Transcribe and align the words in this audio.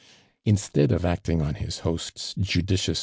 Instead 0.45 0.91
of 0.91 1.05
acting 1.05 1.43
on 1.43 1.53
his 1.53 1.81
host's 1.85 2.33
judicious 2.39 2.99